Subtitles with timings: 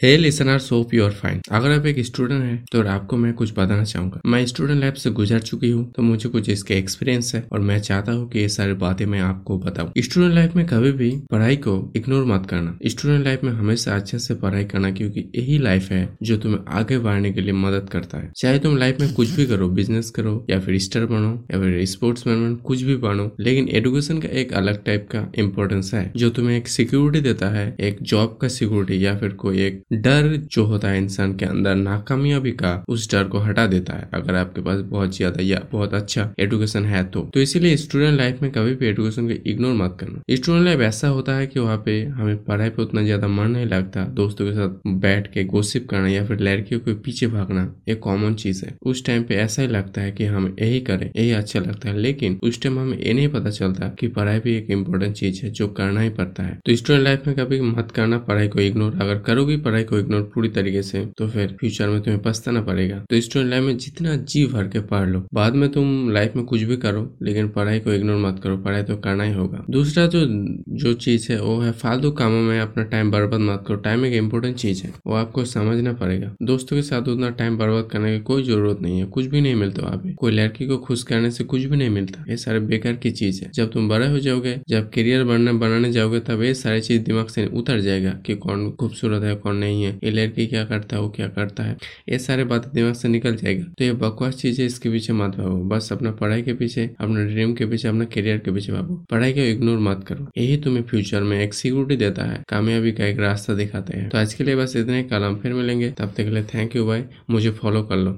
[0.00, 3.84] Hey listener hope you're fine अगर आप एक स्टूडेंट हैं तो आपको मैं कुछ बताना
[3.84, 7.60] चाहूँगा। मैं स्टूडेंट लाइफ से गुजर चुकी हूँ तो मुझे कुछ इसके एक्सपीरियंस है और
[7.60, 11.10] मैं चाहता हूँ कि ये सारी बातें मैं आपको बताऊँ। स्टूडेंट लाइफ में कभी भी
[11.30, 15.56] पढ़ाई को इग्नोर मत करना। स्टूडेंट लाइफ में हमेशा अच्छे से पढ़ाई करना क्योंकि यही
[15.58, 19.12] लाइफ है जो तुम्हें आगे बढ़ने के लिए मदद करता है। चाहे तुम लाइफ में
[19.14, 22.82] कुछ भी करो बिज़नेस करो या फिर स्टार बनो या फिर स्पोर्ट्स मैन बनो, कुछ
[22.82, 27.20] भी बनो, लेकिन एडुकेशन का एक अलग टाइप का इम्पोर्टेंस है, जो तुम्हें एक सिक्योरिटी
[27.22, 31.34] देता है, एक जॉब का सिक्योरिटी या फिर कोई एक डर जो होता है इंसान
[31.36, 35.42] के अंदर नाकामयाबी का, उस डर को हटा देता है। अगर आपके पास बहुत ज़्यादा
[35.42, 39.34] या बहुत अच्छा एडुकेशन है तो। तो इसीलिए स्टूडेंट लाइफ में कभी भी एडुकेशन को
[39.50, 43.02] इग्नोर मत करना। स्टूडेंट लाइफ ऐसा होता है कि वहाँ पे हमें पढ़ाई पे उतना
[43.02, 46.94] ज़्यादा मन नहीं लगता। दोस्तों के साथ बैठ के गोसिप करना या फिर लड़कियों के
[47.04, 50.54] पीछे भागना एक कॉमन चीज़ है। उस टाइम पे ऐसा ही लगता है कि हम
[50.60, 54.08] यही करें, यही अच्छा लगता है। लेकिन उस टाइम हमें ये नहीं पता चलता कि
[54.08, 57.36] पढ़ाई भी एक इम्पोर्टेंट चीज़ है जो करना ही पड़ता है। तो स्टूडेंट लाइफ में
[57.36, 61.28] कभी मत करना, पढ़ाई को इग्नोर अगर करोगी पढ़ाई को इग्नोर पूरी तरीके से तो
[61.28, 65.08] फिर फ्यूचर में तुम्हें पछताना पड़ेगा। तो स्टूडेंट लाइफ में जितना जी भर के पढ़
[65.08, 68.56] लो। बाद में तुम लाइफ में कुछ भी करो, लेकिन पढ़ाई को इग्नोर मत करो।
[68.56, 70.20] पढ़ाई तो करना ही होगा। दूसरा जो
[70.68, 74.14] जो चीज़ है, वो है फालतू कामों में अपना टाइम बर्बाद मत करो। टाइम एक
[74.14, 78.22] इम्पोर्टेंट चीज़ है। वो आपको समझना पड़ेगा। दोस्तों के साथ उतना टाइम बर्बाद करने की
[78.22, 81.30] कोई ज़रूरत नहीं है। कुछ भी नहीं मिलता वहाँ पे। कोई लड़की को खुश करने
[81.30, 84.18] से कुछ भी नहीं मिलता। ये सारे बेकार की चीज़ है। जब तुम बड़े हो
[84.18, 88.34] जाओगे, जब करियर बनने, बनाने जाओगे, तब ये सारी चीज़ दिमाग से उतर जाएगा कि
[88.34, 91.76] कौन खूबसूरत है, कौन नहीं है। ये लड़की क्या करता है, वो क्या करता है?
[92.08, 95.36] ये सारे बातें दिमाग से निकल जाएगा। तो ये बकवास चीज़ है, इसके पीछे मत
[95.36, 98.94] भागो। बस अपना पढ़ाई के पीछे, अपना ड्रीम के पीछे, अपना करियर के पीछे भागो।
[99.10, 103.06] पढ़ाई को इग्नोर मत करो। यही तुम्हें फ्यूचर में एक सिक्योरिटी देता है, कामयाबी का
[103.06, 106.24] एक रास्ता दिखाते हैं। तो आज के लिए बस इतने कल फिर मिलेंगे। तब तक
[106.24, 108.12] के लिए थैंक यू भाई मुझे फॉलो कर लो।